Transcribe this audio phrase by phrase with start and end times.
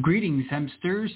[0.00, 1.10] Greetings, hempsters.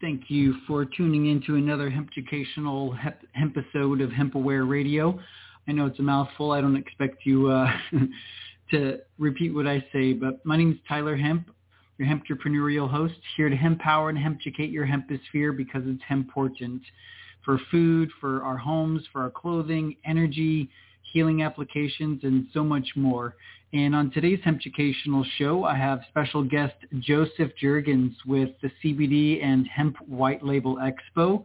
[0.00, 5.20] Thank you for tuning in to another hemp educational hemp episode of HempAware Radio.
[5.68, 6.50] I know it's a mouthful.
[6.50, 7.70] I don't expect you uh,
[8.72, 11.48] to repeat what I say, but my name is Tyler Hemp,
[11.96, 16.02] your hemp entrepreneurial host, here to hemp power and hemp educate your hemposphere because it's
[16.10, 16.82] important
[17.44, 20.68] for food, for our homes, for our clothing, energy,
[21.12, 23.36] healing applications, and so much more.
[23.74, 29.44] And on today's Hemp Educational Show, I have special guest Joseph Jurgens with the CBD
[29.44, 31.42] and Hemp White Label Expo.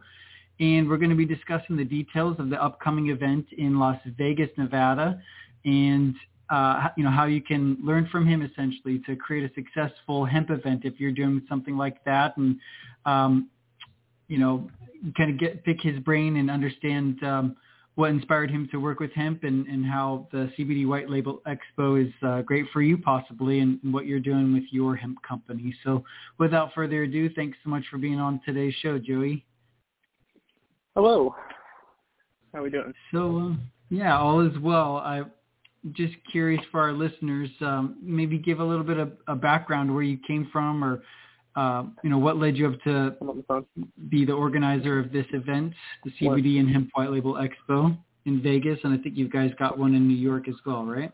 [0.60, 4.48] And we're going to be discussing the details of the upcoming event in Las Vegas,
[4.56, 5.20] Nevada,
[5.64, 6.14] and
[6.50, 10.50] uh, you know how you can learn from him essentially to create a successful hemp
[10.50, 12.60] event if you're doing something like that, and
[13.06, 13.48] um,
[14.28, 14.70] you know
[15.16, 17.56] kind of get pick his brain and understand um,
[17.96, 22.02] what inspired him to work with hemp and, and how the CBD White Label Expo
[22.04, 25.74] is uh, great for you possibly and, and what you're doing with your hemp company.
[25.84, 26.04] So
[26.38, 29.44] without further ado, thanks so much for being on today's show, Joey.
[30.94, 31.34] Hello.
[32.52, 32.92] How are we doing?
[33.12, 33.56] So uh,
[33.90, 34.96] yeah, all is well.
[34.98, 35.30] I'm
[35.92, 40.02] just curious for our listeners, um, maybe give a little bit of a background where
[40.02, 41.02] you came from or
[41.60, 43.14] uh, you know, what led you up to
[44.08, 48.78] be the organizer of this event, the CBD and Hemp White Label Expo in Vegas,
[48.82, 51.12] and I think you guys got one in New York as well, right?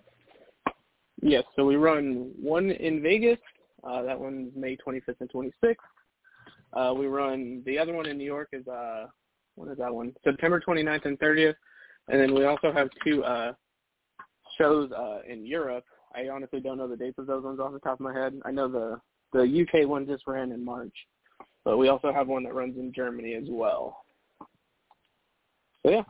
[1.20, 3.38] Yes, so we run one in Vegas.
[3.82, 5.74] Uh, that one's May 25th and 26th.
[6.74, 9.06] Uh, we run the other one in New York is uh,
[9.56, 10.12] what is that one?
[10.22, 11.54] September 29th and 30th,
[12.06, 13.52] and then we also have two uh,
[14.56, 15.84] shows uh, in Europe.
[16.14, 18.40] I honestly don't know the dates of those ones off the top of my head.
[18.44, 19.00] I know the
[19.36, 20.94] the UK one just ran in March,
[21.64, 24.04] but we also have one that runs in Germany as well.
[25.82, 26.02] So yeah.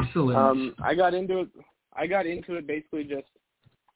[0.00, 0.36] Excellent.
[0.36, 1.48] Um, I got into it.
[1.94, 3.28] I got into it basically just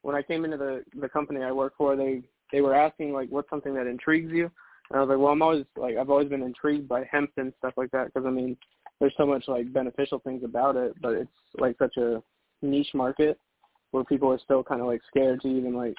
[0.03, 1.97] when I came into the the company I work for.
[1.97, 4.51] They they were asking like, what's something that intrigues you?
[4.91, 7.53] And I was like, well, I'm always like, I've always been intrigued by hemp and
[7.59, 8.57] stuff like that because I mean,
[8.99, 12.23] there's so much like beneficial things about it, but it's like such a
[12.63, 13.39] niche market
[13.93, 15.95] where people are still kind of like scared to even like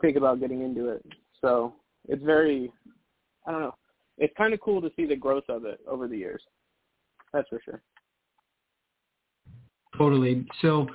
[0.00, 1.04] think about getting into it.
[1.40, 1.74] So
[2.08, 2.72] it's very,
[3.46, 3.74] I don't know,
[4.18, 6.42] it's kind of cool to see the growth of it over the years.
[7.32, 7.82] That's for sure.
[9.96, 10.46] Totally.
[10.62, 10.86] So,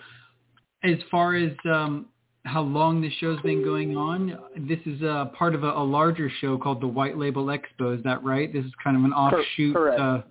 [0.84, 2.08] as far as um,
[2.46, 6.32] how long the show's been going on, this is a part of a, a, larger
[6.40, 7.96] show called the White Label Expo.
[7.96, 8.52] Is that right?
[8.52, 9.76] This is kind of an offshoot.
[9.76, 10.00] Correct.
[10.00, 10.22] Uh,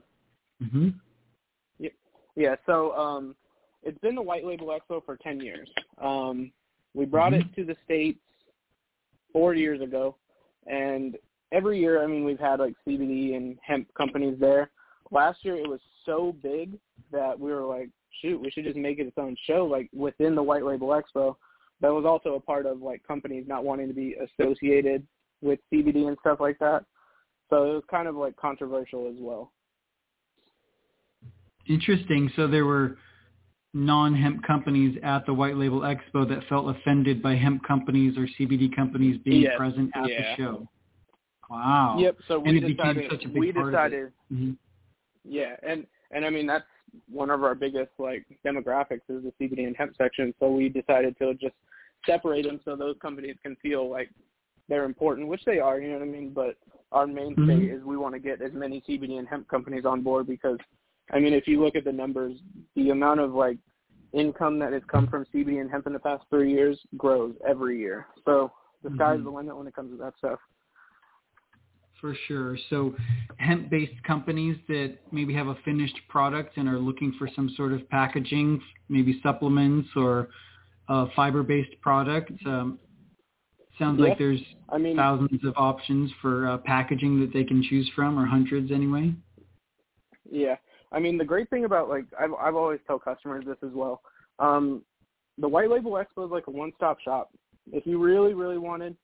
[0.63, 0.89] mm-hmm.
[1.79, 1.91] yeah,
[2.35, 2.55] yeah.
[2.67, 3.37] So um,
[3.83, 5.69] it's been the White Label Expo for 10 years.
[6.03, 6.51] Um,
[6.95, 7.49] we brought mm-hmm.
[7.49, 8.19] it to the States
[9.33, 10.17] four years ago.
[10.71, 11.17] And
[11.53, 14.71] every year, I mean, we've had like CBD and hemp companies there.
[15.11, 16.79] Last year, it was so big
[17.11, 17.89] that we were like,
[18.23, 21.37] shoot, we should just make it its own show, like within the White Label Expo.
[21.81, 25.07] That was also a part of like companies not wanting to be associated
[25.43, 26.85] with CBD and stuff like that.
[27.49, 29.53] So it was kind of like controversial as well.
[31.67, 32.31] Interesting.
[32.37, 32.97] So there were
[33.73, 38.75] non-hemp companies at the White Label Expo that felt offended by hemp companies or CBD
[38.75, 39.53] companies being yes.
[39.57, 40.17] present at yeah.
[40.19, 40.69] the show.
[41.49, 41.97] Wow.
[41.99, 42.17] Yep.
[42.29, 43.33] So we and decided.
[43.35, 44.13] we decided.
[44.33, 44.53] Mm-hmm.
[45.25, 46.65] Yeah, and and I mean that's
[47.11, 50.33] one of our biggest like demographics is the CBD and hemp section.
[50.41, 51.55] So we decided to just
[52.07, 54.11] separate them so those companies can feel like
[54.69, 55.81] they're important, which they are.
[55.81, 56.31] You know what I mean?
[56.33, 56.57] But
[56.93, 57.77] our mainstay mm-hmm.
[57.77, 60.59] is we want to get as many CBD and hemp companies on board because
[61.13, 62.39] I mean, if you look at the numbers,
[62.77, 63.59] the amount of like
[64.13, 67.79] income that has come from CBD and hemp in the past three years grows every
[67.79, 68.07] year.
[68.25, 69.25] So the sky's mm-hmm.
[69.25, 70.39] the limit when it comes to that stuff.
[72.01, 72.57] For sure.
[72.71, 72.95] So
[73.37, 77.89] hemp-based companies that maybe have a finished product and are looking for some sort of
[77.91, 80.29] packaging, maybe supplements or
[80.89, 82.33] a fiber-based product.
[82.47, 82.79] Um,
[83.79, 84.41] sounds like there's
[84.71, 88.73] I mean, thousands of options for uh, packaging that they can choose from, or hundreds
[88.73, 89.13] anyway.
[90.31, 90.57] Yeah.
[90.93, 94.03] I mean, the great thing about like I've I've always tell customers this as well.
[94.39, 94.83] Um,
[95.39, 97.31] the White Label Expo is like a one-stop shop.
[97.73, 98.97] If you really, really wanted,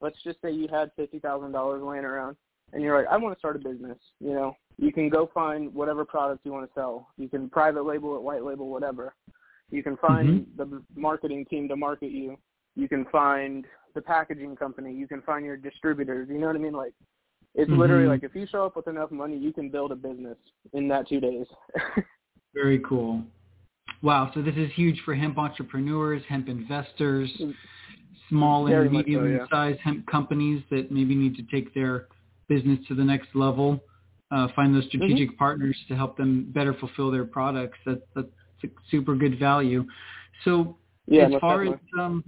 [0.00, 2.36] let's just say you had fifty thousand dollars laying around,
[2.72, 3.98] and you're like, I want to start a business.
[4.20, 7.08] You know, you can go find whatever product you want to sell.
[7.16, 9.14] You can private label it, white label, whatever.
[9.70, 10.56] You can find mm-hmm.
[10.56, 12.36] the marketing team to market you.
[12.76, 13.64] You can find
[13.94, 14.94] the packaging company.
[14.94, 16.28] You can find your distributors.
[16.30, 16.72] You know what I mean?
[16.72, 16.94] Like
[17.54, 17.80] it's mm-hmm.
[17.80, 20.36] literally like if you show up with enough money, you can build a business
[20.72, 21.46] in that two days.
[22.54, 23.22] Very cool.
[24.02, 24.30] Wow.
[24.34, 27.30] So this is huge for hemp entrepreneurs, hemp investors,
[28.28, 29.74] small Very and medium-sized so, yeah.
[29.82, 32.06] hemp companies that maybe need to take their
[32.48, 33.80] business to the next level.
[34.30, 35.38] Uh, find those strategic mm-hmm.
[35.38, 37.76] partners to help them better fulfill their products.
[37.84, 38.28] That, that's
[38.90, 39.84] super good value.
[40.44, 42.24] So yeah, as far as um,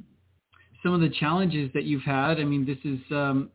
[0.82, 3.50] some of the challenges that you've had, I mean, this is um,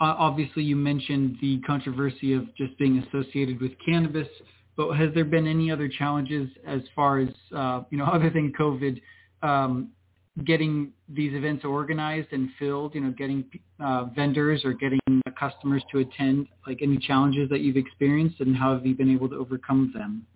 [0.00, 4.28] obviously you mentioned the controversy of just being associated with cannabis,
[4.76, 8.52] but has there been any other challenges as far as, uh, you know, other than
[8.58, 9.00] COVID,
[9.42, 9.90] um,
[10.44, 13.44] getting these events organized and filled, you know, getting
[13.78, 14.98] uh, vendors or getting
[15.38, 19.28] customers to attend, like any challenges that you've experienced and how have you been able
[19.28, 20.26] to overcome them?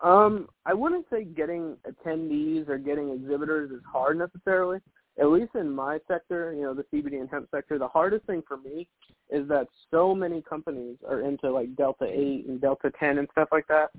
[0.00, 4.80] Um, I wouldn't say getting attendees or getting exhibitors is hard necessarily.
[5.20, 8.42] At least in my sector, you know, the CBD and hemp sector, the hardest thing
[8.46, 8.88] for me
[9.30, 13.48] is that so many companies are into like Delta 8 and Delta 10 and stuff
[13.52, 13.90] like that.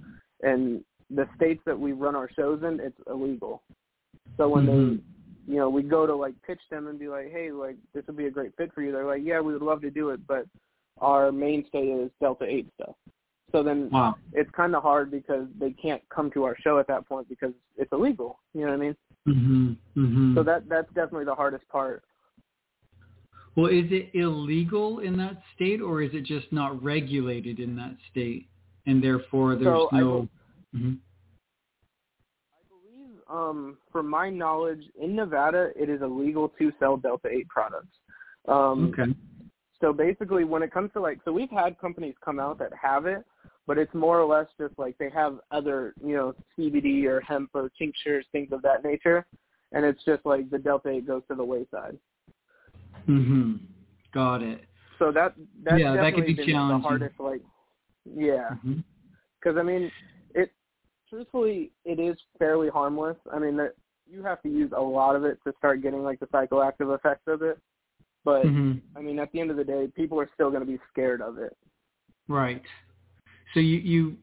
[0.43, 3.63] And the states that we run our shows in, it's illegal.
[4.37, 4.95] So when mm-hmm.
[4.95, 8.03] they, you know, we go to like pitch them and be like, hey, like this
[8.07, 8.91] would be a great fit for you.
[8.91, 10.45] They're like, yeah, we would love to do it, but
[10.99, 12.95] our mainstay is Delta 8 stuff.
[13.51, 14.15] So then wow.
[14.33, 17.53] it's kind of hard because they can't come to our show at that point because
[17.77, 18.39] it's illegal.
[18.53, 18.95] You know what I mean?
[19.27, 19.77] Mhm.
[19.97, 20.35] Mhm.
[20.35, 22.03] So that that's definitely the hardest part.
[23.55, 27.95] Well, is it illegal in that state, or is it just not regulated in that
[28.11, 28.47] state,
[28.85, 30.29] and therefore there's so no?
[30.73, 30.93] I, mm-hmm.
[32.51, 37.47] I believe, um, from my knowledge, in Nevada, it is illegal to sell Delta Eight
[37.47, 37.97] products.
[38.47, 39.15] Um, okay.
[39.81, 43.05] So basically, when it comes to like, so we've had companies come out that have
[43.05, 43.25] it,
[43.67, 47.49] but it's more or less just like they have other, you know, CBD or hemp
[47.53, 49.25] or tinctures, things of that nature,
[49.71, 51.97] and it's just like the Delta 8 goes to the wayside.
[53.07, 53.59] Mhm.
[54.13, 54.65] Got it.
[54.97, 55.33] So that
[55.63, 56.81] that's yeah, definitely that could be challenging.
[56.81, 57.19] the hardest.
[57.19, 57.41] Like,
[58.05, 59.59] yeah, because mm-hmm.
[59.59, 59.91] I mean,
[60.33, 60.51] it
[61.09, 63.17] truthfully it is fairly harmless.
[63.33, 63.73] I mean, that
[64.07, 67.27] you have to use a lot of it to start getting like the psychoactive effects
[67.27, 67.59] of it.
[68.23, 68.97] But mm-hmm.
[68.97, 71.21] I mean, at the end of the day, people are still going to be scared
[71.21, 71.55] of it.
[72.27, 72.61] Right.
[73.55, 74.17] So you you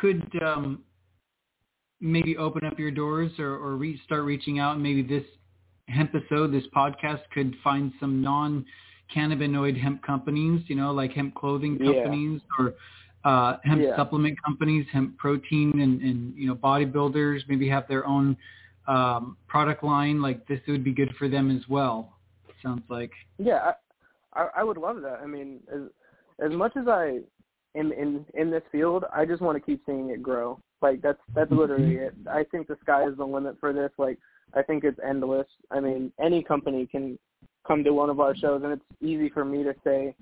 [0.00, 0.82] could um,
[2.00, 4.74] maybe open up your doors or, or re- start reaching out.
[4.74, 5.24] And maybe this
[5.88, 8.64] hemp episode, this podcast, could find some non
[9.14, 10.62] cannabinoid hemp companies.
[10.68, 12.64] You know, like hemp clothing companies yeah.
[12.64, 12.74] or
[13.24, 13.96] uh, hemp yeah.
[13.96, 18.36] supplement companies, hemp protein, and, and you know bodybuilders maybe have their own
[18.86, 20.20] um, product line.
[20.20, 22.18] Like this would be good for them as well.
[22.62, 23.12] Sounds like.
[23.38, 23.72] Yeah,
[24.34, 25.20] I, I, I would love that.
[25.22, 25.80] I mean, as
[26.44, 27.20] as much as I
[27.76, 30.58] am in in this field, I just want to keep seeing it grow.
[30.82, 31.60] Like that's that's Mm-hmm.
[31.60, 32.14] literally it.
[32.30, 33.90] I think the sky is the limit for this.
[33.98, 34.18] Like
[34.54, 35.46] I think it's endless.
[35.70, 37.18] I mean, any company can
[37.66, 40.14] come to one of our shows, and it's easy for me to say,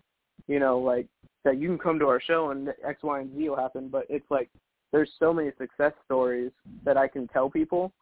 [0.48, 1.06] you know, like
[1.44, 3.88] that you can come to our show and X, Y, and Z will happen.
[3.88, 4.50] But it's like
[4.92, 6.50] there's so many success stories
[6.84, 7.92] that I can tell people,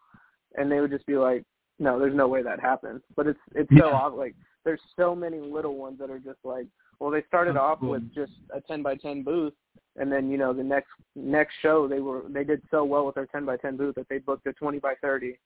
[0.56, 1.44] and they would just be like,
[1.79, 3.00] no, there's no way that happened.
[3.17, 4.14] But it's it's so odd.
[4.14, 6.67] Like there's so many little ones that are just like,
[7.00, 9.52] well, they started off with just a 10 by 10 booth,
[9.96, 13.14] and then you know the next next show they were they did so well with
[13.14, 15.38] their 10 by 10 booth that they booked a 20 by 30.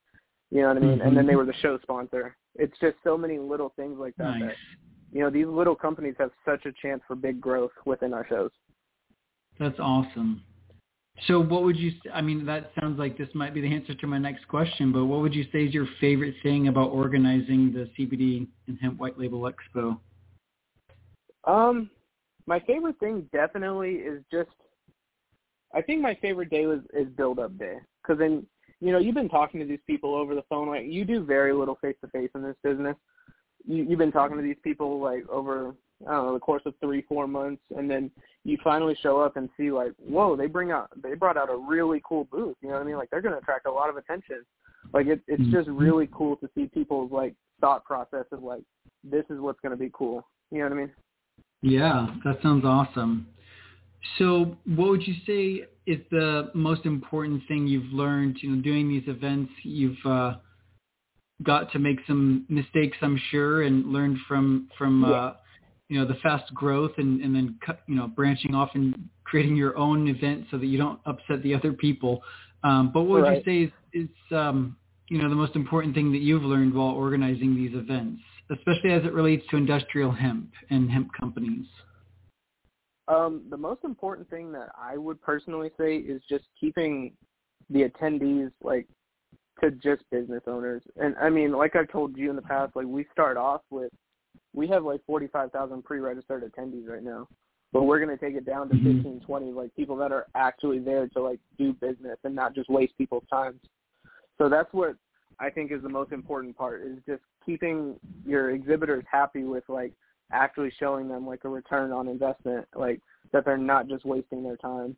[0.50, 1.00] You know what I mean?
[1.02, 1.38] And then they Mhm.
[1.38, 2.36] were the show sponsor.
[2.54, 4.38] It's just so many little things like that.
[4.38, 4.42] Nice.
[4.42, 4.56] that
[5.12, 8.50] you know these little companies have such a chance for big growth within our shows.
[9.58, 10.42] That's awesome.
[11.26, 14.06] So what would you, I mean, that sounds like this might be the answer to
[14.06, 17.90] my next question, but what would you say is your favorite thing about organizing the
[17.98, 19.98] CBD and Hemp White Label Expo?
[21.48, 21.90] Um,
[22.46, 24.50] my favorite thing definitely is just.
[25.74, 28.46] I think my favorite day was is build up day because then
[28.80, 31.52] you know you've been talking to these people over the phone like you do very
[31.52, 32.96] little face to face in this business.
[33.66, 35.74] You, you've been talking to these people like over
[36.06, 38.10] I don't know the course of three four months, and then
[38.44, 41.56] you finally show up and see like whoa they bring out they brought out a
[41.56, 42.56] really cool booth.
[42.62, 42.96] You know what I mean?
[42.96, 44.44] Like they're going to attract a lot of attention.
[44.92, 45.80] Like it, it's just Mhm.
[45.80, 48.62] really cool to see people's like thought process of like
[49.04, 50.26] this is what's going to be cool.
[50.50, 50.92] You know what I mean?
[51.62, 53.26] Yeah, that sounds awesome.
[54.18, 58.88] So what would you say is the most important thing you've learned, you know, doing
[58.88, 59.50] these events?
[59.62, 60.34] You've uh,
[61.42, 65.10] got to make some mistakes, I'm sure, and learned from, from Yeah.
[65.10, 65.32] uh,
[65.88, 69.56] you know, the fast growth and, and then, cut, you know, branching off and creating
[69.56, 72.22] your own event so that you don't upset the other people.
[72.62, 73.44] Um, but what would Right.
[73.46, 74.76] you say is, is um,
[75.08, 79.04] you know, the most important thing that you've learned while organizing these events, especially as
[79.04, 81.66] it relates to industrial hemp and hemp companies?
[83.08, 87.12] Um, the most important thing that I would personally say is just keeping
[87.70, 88.86] the attendees like
[89.62, 90.82] to just business owners.
[90.96, 93.90] And I mean, like I've told you in the past, like we start off with
[94.54, 97.28] we have like 45,000 pre-registered attendees right now.
[97.72, 98.96] But we're going to take it down to Mhm.
[98.96, 102.70] 15, 20, like people that are actually there to like do business and not just
[102.70, 103.60] waste people's time.
[104.38, 104.96] So that's what
[105.40, 109.92] I think is the most important part is just keeping your exhibitors happy with like
[110.32, 113.00] actually showing them like a return on investment, like
[113.32, 114.96] that they're not just wasting their time.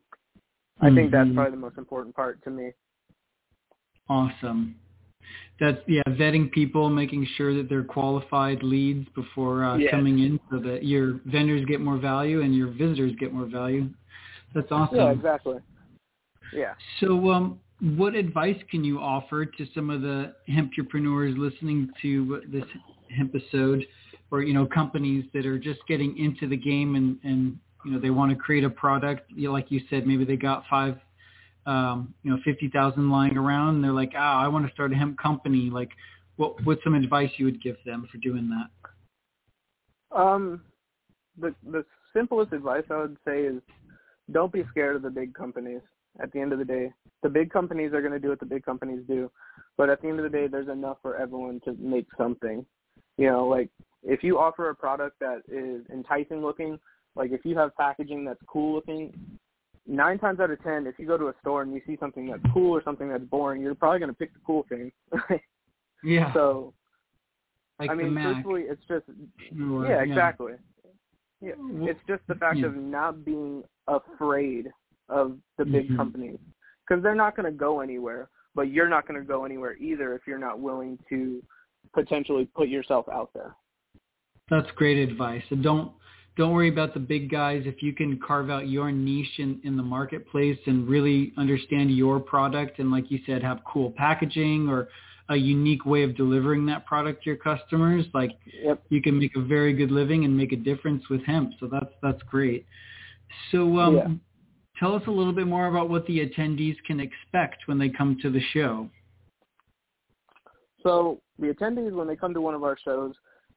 [0.79, 1.35] I think that's Mhm.
[1.35, 2.73] probably the most important part to me.
[4.09, 4.75] Awesome.
[5.59, 9.91] That's yeah, vetting people, making sure that they're qualified leads before uh, Yes.
[9.91, 13.89] coming in, so that your vendors get more value and your visitors get more value.
[14.55, 14.97] That's awesome.
[14.97, 15.59] Yeah, exactly.
[16.51, 16.73] Yeah.
[16.99, 22.65] So, um, what advice can you offer to some of the hempreneurs listening to this
[23.19, 23.85] episode,
[24.29, 27.99] or you know, companies that are just getting into the game and and you know
[27.99, 29.31] they want to create a product?
[29.31, 30.97] You know, like you said, maybe they got five,
[31.65, 34.93] um, you know, fifty thousand lying around, and they're like, ah, I want to start
[34.93, 35.71] a hemp company.
[35.71, 35.89] Like,
[36.35, 40.15] what what's some advice you would give them for doing that?
[40.15, 40.61] Um,
[41.39, 41.83] the the
[42.13, 43.59] simplest advice I would say is
[44.31, 45.81] don't be scared of the big companies.
[46.19, 46.91] At the end of the day,
[47.23, 49.31] the big companies are going to do what the big companies do,
[49.77, 52.65] but at the end of the day, there's enough for everyone to make something.
[53.17, 53.69] You know, like
[54.03, 56.77] if you offer a product that is enticing looking,
[57.15, 59.13] like if you have packaging that's cool looking,
[59.87, 62.27] nine times out of ten, if you go to a store and you see something
[62.27, 64.91] that's cool or something that's boring, you're probably going to pick the cool thing.
[66.03, 66.73] Yeah, so
[67.79, 69.05] like I mean, truthfully, it's just
[69.61, 70.53] or- yeah, exactly.
[71.41, 72.65] Yeah, W- it's just the fact yeah.
[72.65, 74.71] of not being afraid
[75.11, 75.97] of the big Mhm.
[75.97, 76.39] companies
[76.87, 80.15] because they're not going to go anywhere, but you're not going to go anywhere either
[80.15, 81.43] if you're not willing to
[81.93, 83.55] potentially put yourself out there.
[84.49, 85.43] That's great advice.
[85.49, 85.91] So don't
[86.37, 87.63] don't worry about the big guys.
[87.65, 92.21] If you can carve out your niche in, in the marketplace and really understand your
[92.21, 94.87] product and like you said, have cool packaging or
[95.29, 98.31] a unique way of delivering that product to your customers, like
[98.63, 98.81] Yep.
[98.89, 101.53] you can make a very good living and make a difference with hemp.
[101.59, 102.65] So that's that's great.
[103.51, 104.07] So um, Yeah.
[104.81, 108.17] Tell us a little bit more about what the attendees can expect when they come
[108.21, 108.89] to the show.
[110.81, 113.13] So the attendees, when they come to one of our shows,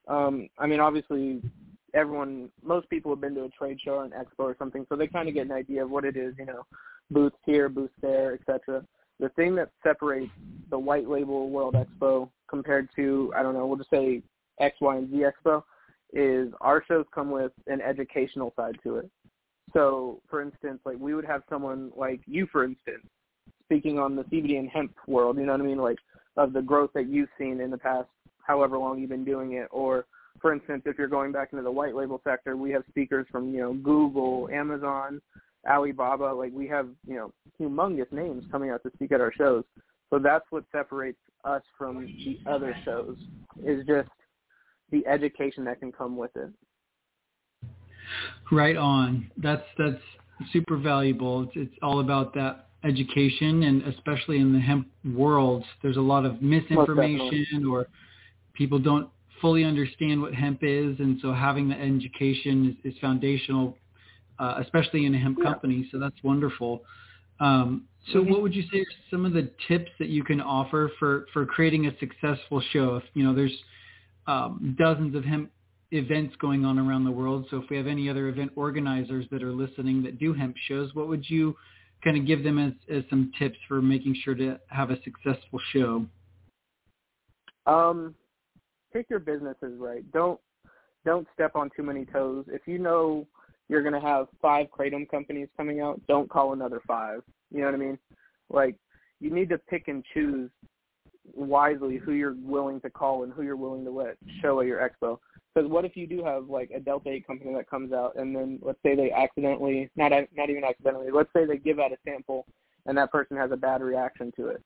[0.07, 1.41] um, I mean, obviously,
[1.95, 4.95] everyone, most people have been to a trade show or an expo or something, so
[4.95, 6.63] they kind of get an idea of what it is, you know,
[7.09, 8.85] booths here, booths there, etc.
[9.19, 10.31] The thing that separates
[10.69, 14.21] the White Label World Expo compared to, I don't know, we'll just say
[14.59, 15.63] X, Y, and Z Expo,
[16.13, 19.09] is our shows come with an educational side to it.
[19.75, 23.05] So, for instance, like we would have someone like you, for instance,
[23.65, 25.37] speaking on the CBD and hemp world.
[25.37, 25.77] You know what I mean?
[25.77, 25.97] Like
[26.37, 28.07] of the growth that you've seen in the past,
[28.41, 29.67] however long you've been doing it.
[29.71, 30.05] Or,
[30.41, 33.53] for instance, if you're going back into the white label sector, we have speakers from
[33.53, 35.21] you know Google, Amazon,
[35.69, 36.33] Alibaba.
[36.33, 39.65] Like we have you know humongous names coming out to speak at our shows.
[40.09, 43.17] So that's what separates us from the other shows
[43.63, 44.09] is just
[44.91, 46.49] the education that can come with it.
[48.51, 49.29] Right on.
[49.37, 50.01] That's that's
[50.51, 51.43] super valuable.
[51.43, 56.25] It's, it's all about that education, and especially in the hemp world, there's a lot
[56.25, 57.87] of misinformation, or
[58.53, 59.09] people don't
[59.41, 63.77] fully understand what hemp is, and so having the education is, is foundational,
[64.39, 65.45] uh, especially in a hemp Yeah.
[65.45, 65.87] company.
[65.91, 66.83] So that's wonderful.
[67.39, 68.29] Um, so, Mhm.
[68.29, 71.45] what would you say are some of the tips that you can offer for for
[71.45, 72.97] creating a successful show?
[72.97, 73.63] If you know, there's
[74.27, 75.51] um, dozens of hemp
[75.95, 77.47] events going on around the world.
[77.49, 80.93] So if we have any other event organizers that are listening that do hemp shows,
[80.93, 81.55] what would you
[82.03, 85.59] kind of give them as, as some tips for making sure to have a successful
[85.71, 86.05] show?
[87.65, 88.13] Um,
[88.93, 90.09] pick your businesses right.
[90.11, 90.39] Don't
[91.03, 92.45] don't step on too many toes.
[92.47, 93.27] If you know
[93.69, 97.21] you're going to have five kratom companies coming out, don't call another five.
[97.51, 97.99] You know what I mean?
[98.49, 98.75] Like
[99.19, 100.49] you need to pick and choose
[101.33, 104.79] wisely who you're willing to call and who you're willing to let show at your
[104.79, 105.17] expo.
[105.53, 108.35] Because what if you do have like a Delta 8 company that comes out and
[108.35, 111.97] then let's say they accidentally, not not even accidentally, let's say they give out a
[112.05, 112.45] sample
[112.85, 114.61] and that person has a bad reaction to it.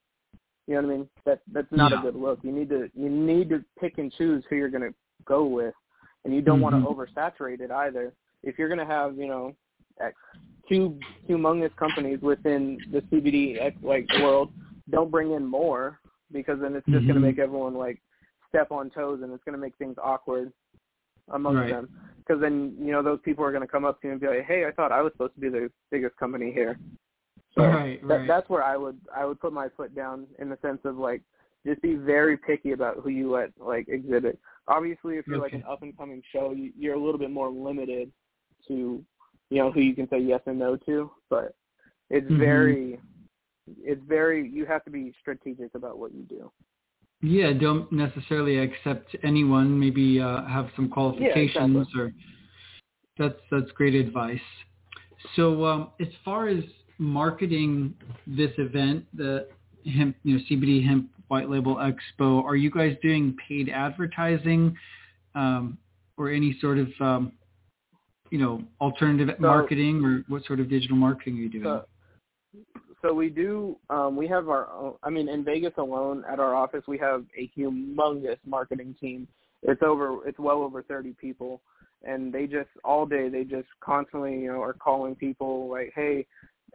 [0.68, 1.10] You know what I mean?
[1.26, 2.00] That that's not Yeah.
[2.00, 2.40] a good look.
[2.44, 5.74] You need to you need to pick and choose who you're going to go with,
[6.26, 6.82] and you don't want Mhm.
[6.82, 8.14] to oversaturate it either.
[8.44, 9.56] If you're going to have you know
[10.00, 10.16] X,
[10.68, 14.54] two humongous companies within the CBD X, like world,
[14.90, 16.00] don't bring in more
[16.32, 17.22] because then it's just going Mhm.
[17.22, 18.02] to make everyone like
[18.48, 20.52] step on toes and it's going to make things awkward
[21.30, 21.70] amongst Right.
[21.70, 21.90] them.
[22.20, 24.28] Because then you know those people are going to come up to you and be
[24.28, 26.78] like, "Hey, I thought I was supposed to be the biggest company here."
[27.56, 28.28] So Right, that, right.
[28.28, 31.22] that's where I would I would put my foot down in the sense of like
[31.66, 34.40] just be very picky about who you let like exhibit.
[34.68, 37.50] Obviously, if you're like an up and coming show, you, you're a little bit more
[37.50, 38.12] limited
[38.68, 39.04] to
[39.50, 41.12] you know who you can say yes and no to.
[41.30, 41.56] But
[42.12, 42.40] it's Mhm.
[42.40, 43.02] very
[43.82, 46.52] it's very you have to be strategic about what you do.
[47.22, 49.78] Yeah, don't necessarily accept anyone.
[49.78, 52.14] Maybe uh, have some qualifications or
[53.18, 54.40] that's that's great advice.
[55.36, 56.64] So um, as far as
[56.98, 57.94] marketing
[58.26, 59.48] this event, the
[59.86, 64.76] hemp, you know, CBD Hemp White Label Expo, are you guys doing paid advertising
[65.36, 65.78] um,
[66.18, 67.34] or any sort of um,
[68.30, 71.64] you know alternative So- marketing or what sort of digital marketing are you doing?
[71.64, 71.86] So,
[73.02, 73.78] so we do.
[73.90, 74.70] Um, we have our.
[74.72, 79.28] Own, I mean, in Vegas alone, at our office, we have a humongous marketing team.
[79.64, 80.28] It's over.
[80.28, 81.62] It's well over thirty people,
[82.04, 86.26] and they just all day they just constantly, you know, are calling people like, hey,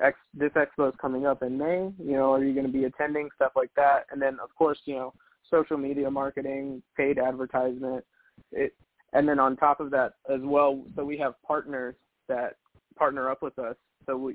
[0.00, 1.92] X, this expo is coming up in May.
[1.98, 3.28] You know, are you going to be attending?
[3.36, 4.06] Stuff like that.
[4.10, 5.14] And then, of course, you know,
[5.50, 8.04] social media marketing, paid advertisement.
[8.52, 8.74] It,
[9.12, 11.94] and then on top of that as well, so we have partners
[12.28, 12.56] that
[12.96, 13.76] partner up with us.
[14.06, 14.34] So we,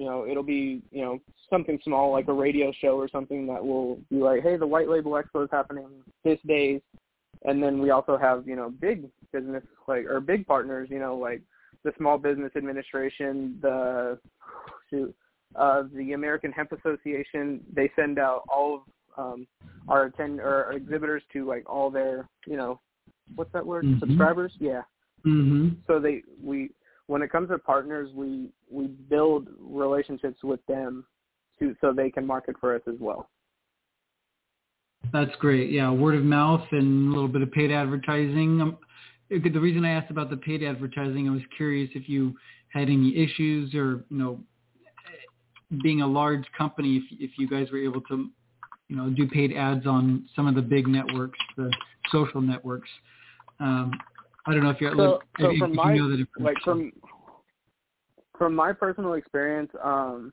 [0.00, 3.62] you know, it'll be, you know, something small like a radio show or something that
[3.62, 5.88] will be like, hey, the White Label Expo is happening
[6.24, 6.80] this day.
[7.44, 11.16] And then we also have, you know, big business like or big partners, you know,
[11.16, 11.42] like
[11.84, 14.18] the Small Business Administration, the
[14.88, 15.14] shoot,
[15.54, 17.60] uh, the American Hemp Association.
[17.70, 18.84] They send out all
[19.18, 19.46] of um,
[19.86, 22.80] our attend or our exhibitors to like all their, you know,
[23.34, 23.84] what's that word?
[23.84, 24.00] Mhm.
[24.00, 24.54] Subscribers?
[24.60, 24.82] Yeah.
[25.26, 25.76] Mhm.
[25.86, 26.70] So they we
[27.10, 31.04] when it comes to partners, we we build relationships with them
[31.58, 33.28] to so they can market for us as well.
[35.12, 35.72] That's great.
[35.72, 38.60] Yeah, word of mouth and a little bit of paid advertising.
[38.60, 38.78] Um,
[39.28, 42.36] the reason I asked about the paid advertising, I was curious if you
[42.68, 44.40] had any issues or, you know,
[45.82, 48.30] being a large company, if if you guys were able to,
[48.86, 51.72] you know, do paid ads on some of the big networks, the
[52.12, 52.88] social networks.
[53.58, 53.98] Um,
[54.46, 56.56] I don't know if you're So, if, so if from you my know that like
[56.64, 56.92] from
[58.38, 60.32] from my personal experience, um,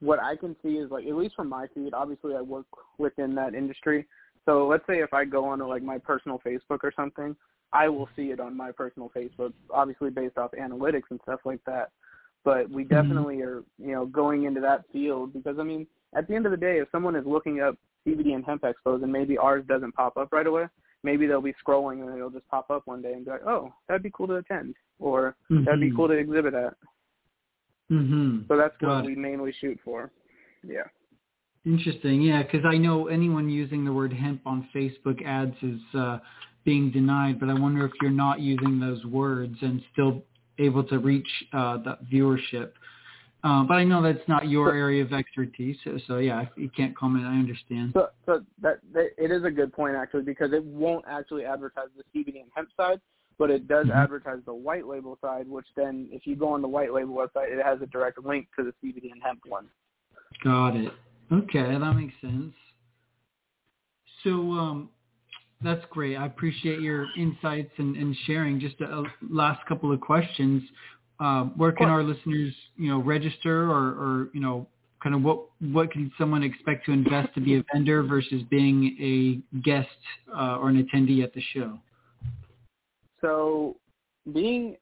[0.00, 1.92] what I can see is like at least from my feed.
[1.92, 2.66] Obviously, I work
[2.98, 4.06] within that industry.
[4.46, 7.36] So let's say if I go onto like my personal Facebook or something,
[7.72, 9.52] I will see it on my personal Facebook.
[9.70, 11.90] Obviously, based off analytics and stuff like that.
[12.44, 12.88] But we Mhm.
[12.88, 16.52] definitely are, you know, going into that field because I mean, at the end of
[16.52, 17.76] the day, if someone is looking up
[18.06, 20.68] CBD and hemp expos and maybe ours doesn't pop up right away,
[21.06, 23.72] maybe they'll be scrolling and it'll just pop up one day and be like, oh,
[23.86, 25.96] that'd be cool to attend, or that'd be Mhm.
[25.96, 26.74] cool to exhibit at.
[27.90, 28.46] Mhm.
[28.48, 29.06] So that's Got what it.
[29.06, 30.10] we mainly shoot for.
[30.66, 30.88] Yeah.
[31.64, 36.18] Interesting, yeah, because I know anyone using the word hemp on Facebook ads is uh,
[36.64, 40.24] being denied, but I wonder if you're not using those words and still
[40.58, 42.72] able to reach uh, that viewership.
[43.46, 46.68] Uh, but I know that's not your area of expertise, so, so yeah, if you
[46.68, 47.92] can't comment, I understand.
[47.92, 51.86] So, so that, that it is a good point actually because it won't actually advertise
[51.96, 53.00] the CBD and hemp side,
[53.38, 54.02] but it does Mhm.
[54.02, 55.48] advertise the white label side.
[55.48, 58.48] Which then, if you go on the white label website, it has a direct link
[58.58, 59.68] to the CBD and hemp one.
[60.42, 60.92] Got it.
[61.30, 62.52] Okay, that makes sense.
[64.24, 64.90] So um,
[65.62, 66.16] that's great.
[66.16, 68.58] I appreciate your insights and, and sharing.
[68.58, 70.68] Just a, a last couple of questions.
[71.18, 74.66] Uh, where can our listeners, you know, register or, or, you know,
[75.02, 78.96] kind of what what can someone expect to invest to be a vendor versus being
[79.00, 79.88] a guest
[80.34, 81.78] uh, or an attendee at the show?
[83.20, 83.76] So,
[84.32, 84.76] being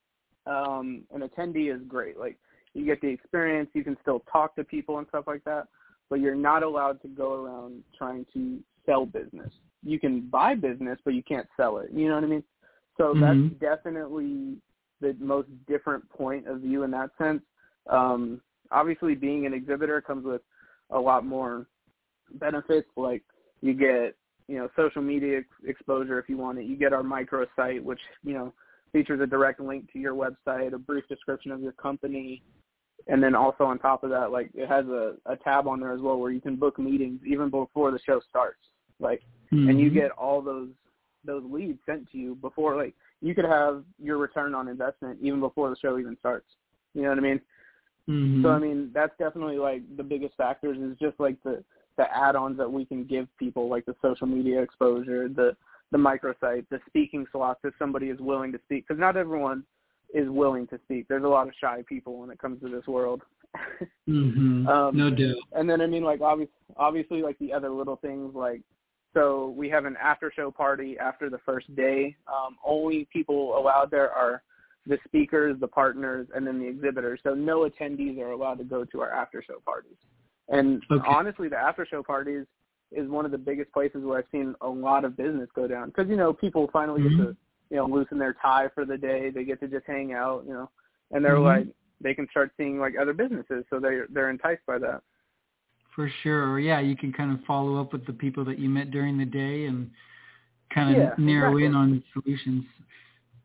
[0.47, 2.19] um, an attendee is great.
[2.19, 2.37] Like
[2.75, 5.69] you get the experience, you can still talk to people and stuff like that,
[6.11, 9.53] but you're not allowed to go around trying to sell business.
[9.83, 11.91] You can buy business, but you can't sell it.
[11.93, 12.45] You know what I mean?
[12.97, 13.21] So Mhm.
[13.21, 14.57] that's definitely
[15.01, 17.43] the most different point of view in that sense.
[17.91, 20.43] Um, obviously, being an exhibitor comes with
[20.91, 21.67] a lot more
[22.35, 22.89] benefits.
[22.97, 23.23] Like
[23.61, 24.17] you get,
[24.49, 26.65] you know, social media ex- exposure if you want it.
[26.65, 28.53] You get our microsite, which you know
[28.93, 32.43] features a direct link to your website, a brief description of your company,
[33.09, 35.93] and then also on top of that, like it has a, a tab on there
[35.93, 38.61] as well where you can book meetings even before the show starts.
[39.01, 39.95] Like and you Mhm.
[39.95, 40.71] get all those
[41.25, 45.41] those leads sent to you before like you could have your return on investment even
[45.41, 46.47] before the show even starts.
[46.95, 47.41] You know what I mean?
[48.09, 48.43] Mhm.
[48.43, 51.65] So I mean that's definitely like the biggest factors is just like the
[51.97, 55.57] the add-ons that we can give people like the social media exposure, the
[55.91, 59.65] the microsite, the speaking slots if somebody is willing to speak because not everyone
[60.13, 61.09] is willing to speak.
[61.09, 63.23] There's a lot of shy people when it comes to this world.
[64.07, 64.67] Mhm.
[64.69, 65.37] Um, no doubt.
[65.53, 68.61] and then I mean like obviously obviously like the other little things like
[69.15, 72.17] so we have an after show party after the first day.
[72.27, 74.43] Um, only people allowed there are
[74.87, 77.21] the speakers, the partners, and then the exhibitors.
[77.23, 79.97] So no attendees are allowed to go to our after show parties.
[80.49, 81.05] And Okay.
[81.07, 82.45] honestly, the after show parties
[82.93, 85.89] is one of the biggest places where I've seen a lot of business go down
[85.89, 87.11] because you know people finally Mhm.
[87.11, 87.37] get to
[87.71, 89.31] you know loosen their tie for the day.
[89.31, 90.71] They get to just hang out, you know,
[91.13, 91.43] and they're Mhm.
[91.45, 91.67] like
[92.01, 95.03] they can start seeing like other businesses, so they they're enticed by that.
[95.95, 96.59] For sure.
[96.59, 99.25] Yeah, you can kind of follow up with the people that you met during the
[99.25, 99.91] day and
[100.75, 102.65] kind of Yeah, narrow in on solutions.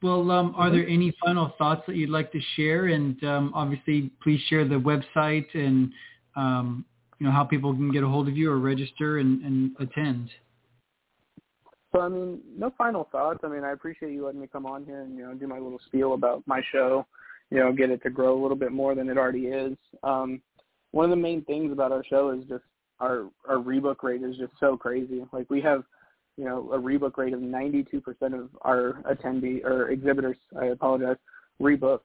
[0.02, 0.74] Well, um, are Mhm.
[0.74, 2.88] there any final thoughts that you'd like to share?
[2.88, 5.92] And um, obviously, please share the website and
[6.36, 6.86] um,
[7.20, 10.30] you know how people can get a hold of you or register and, and attend.
[11.92, 13.40] So I mean, no final thoughts.
[13.44, 15.60] I mean, I appreciate you letting me come on here and you know do my
[15.60, 17.06] little spiel about my show.
[17.52, 19.76] You know, get it to grow a little bit more than it already is.
[20.04, 20.42] Um,
[20.92, 22.64] one of the main things about our show is just
[23.00, 25.24] our our rebook rate is just so crazy.
[25.32, 25.84] Like we have,
[26.38, 28.02] you know, a rebook rate of 92%
[28.34, 30.38] of our attendee or exhibitors.
[30.60, 31.18] I apologize,
[31.62, 32.00] rebook.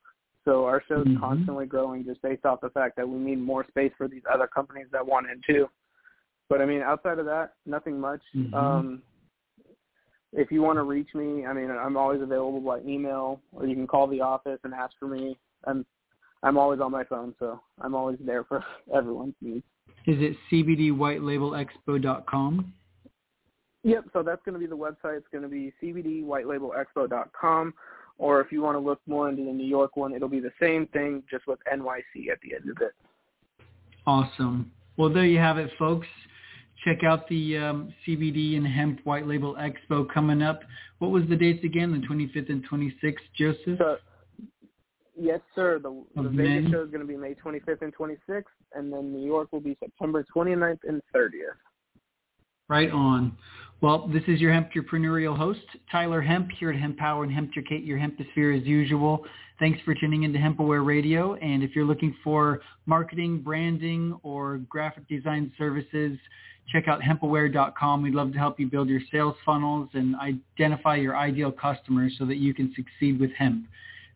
[0.45, 1.21] So our show's mm-hmm.
[1.21, 4.47] constantly growing just based off the fact that we need more space for these other
[4.47, 5.69] companies that want in too.
[6.49, 8.21] But I mean, outside of that, nothing much.
[8.37, 8.55] Mm-hmm.
[8.55, 9.03] Um,
[10.35, 13.75] if you want to reach me, I mean, I'm always available by email, or you
[13.75, 15.39] can call the office and ask for me.
[15.65, 15.87] I'm
[16.45, 18.63] I'm always on my phone, so I'm always there for
[18.95, 19.65] everyone's needs.
[20.07, 22.75] Is it cbdwhitelabelexpo.com?
[23.83, 25.17] Yep, so that's going to be the website.
[25.17, 27.73] It's going to be cbdwhitelabelexpo.com.
[28.17, 30.53] Or if you want to look more into the New York one, it'll be the
[30.61, 32.93] same thing, just with NYC at the end of it.
[34.07, 34.71] Awesome.
[34.97, 36.07] Well, there you have it, folks.
[36.85, 40.61] Check out the um, CBD and Hemp White Label Expo coming up.
[40.99, 41.91] What was the dates again?
[41.91, 43.79] The 25th and 26th, Joseph?
[43.79, 43.97] So,
[45.19, 45.79] yes, sir.
[45.79, 46.37] The, the mm-hmm.
[46.37, 48.43] Vegas show is going to be May 25th and 26th,
[48.75, 51.31] and then New York will be September 29th and 30th.
[52.69, 53.37] Right on.
[53.81, 55.61] Well, this is your hemp entrepreneurial host,
[55.93, 59.27] Tyler Hemp, here at Hemp Power and Hemptricate your hemposphere as usual.
[59.59, 61.35] Thanks for tuning into HempAware Radio.
[61.35, 66.19] And if you're looking for marketing, branding, or graphic design services,
[66.73, 68.03] check out hempaware.com.
[68.03, 72.25] We'd love to help you build your sales funnels and identify your ideal customers so
[72.25, 73.67] that you can succeed with hemp.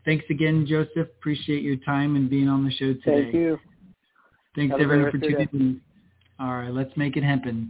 [0.08, 1.06] Thanks again, Joseph.
[1.18, 3.24] Appreciate your time and being on the show today.
[3.24, 3.58] Thank you.
[4.56, 5.80] Thanks, everyone, for tuning in.
[6.40, 7.68] All right, let's make it hempin'.